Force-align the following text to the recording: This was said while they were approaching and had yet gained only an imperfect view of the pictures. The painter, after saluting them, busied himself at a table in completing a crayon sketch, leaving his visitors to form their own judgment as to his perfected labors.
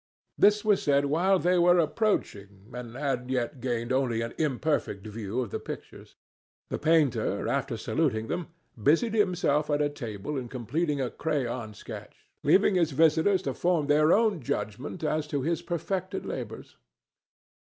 This 0.35 0.65
was 0.65 0.81
said 0.81 1.05
while 1.05 1.37
they 1.37 1.59
were 1.59 1.77
approaching 1.77 2.71
and 2.73 2.95
had 2.95 3.29
yet 3.29 3.61
gained 3.61 3.93
only 3.93 4.21
an 4.21 4.33
imperfect 4.39 5.05
view 5.05 5.41
of 5.41 5.51
the 5.51 5.59
pictures. 5.59 6.15
The 6.71 6.79
painter, 6.79 7.47
after 7.47 7.77
saluting 7.77 8.25
them, 8.27 8.47
busied 8.81 9.13
himself 9.13 9.69
at 9.69 9.79
a 9.79 9.89
table 9.89 10.37
in 10.39 10.47
completing 10.47 10.99
a 10.99 11.11
crayon 11.11 11.75
sketch, 11.75 12.25
leaving 12.41 12.73
his 12.73 12.93
visitors 12.93 13.43
to 13.43 13.53
form 13.53 13.85
their 13.85 14.11
own 14.11 14.41
judgment 14.41 15.03
as 15.03 15.27
to 15.27 15.43
his 15.43 15.61
perfected 15.61 16.25
labors. 16.25 16.77